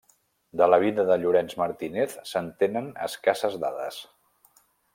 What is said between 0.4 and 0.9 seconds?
De la